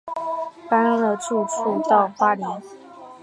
[0.67, 2.59] 搬了住处到花莲